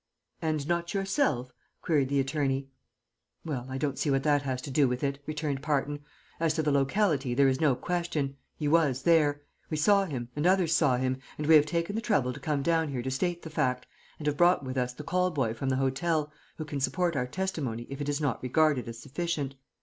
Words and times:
"And 0.41 0.67
not 0.67 0.95
yourself?" 0.95 1.51
queried 1.83 2.09
the 2.09 2.19
attorney. 2.19 2.69
"Well, 3.45 3.67
I 3.69 3.77
don't 3.77 3.99
see 3.99 4.09
what 4.09 4.23
that 4.23 4.41
has 4.41 4.59
to 4.63 4.71
do 4.71 4.87
with 4.87 5.03
it," 5.03 5.21
returned 5.27 5.61
Parton. 5.61 5.99
"As 6.39 6.55
to 6.55 6.63
the 6.63 6.71
locality 6.71 7.35
there 7.35 7.47
is 7.47 7.61
no 7.61 7.75
question. 7.75 8.35
He 8.57 8.67
was 8.67 9.03
there. 9.03 9.43
We 9.69 9.77
saw 9.77 10.05
him, 10.05 10.29
and 10.35 10.47
others 10.47 10.73
saw 10.73 10.97
him, 10.97 11.17
and 11.37 11.45
we 11.45 11.53
have 11.53 11.67
taken 11.67 11.95
the 11.95 12.01
trouble 12.01 12.33
to 12.33 12.39
come 12.39 12.63
down 12.63 12.89
here 12.89 13.03
to 13.03 13.11
state 13.11 13.43
the 13.43 13.51
fact, 13.51 13.85
and 14.17 14.25
have 14.25 14.37
brought 14.37 14.65
with 14.65 14.75
us 14.75 14.91
the 14.91 15.03
call 15.03 15.29
boy 15.29 15.53
from 15.53 15.69
the 15.69 15.75
hotel, 15.75 16.31
who 16.57 16.65
can 16.65 16.79
support 16.79 17.15
our 17.15 17.27
testimony 17.27 17.85
if 17.91 18.01
it 18.01 18.09
is 18.09 18.19
not 18.19 18.41
regarded 18.41 18.87
as 18.87 18.97
sufficient. 18.97 19.53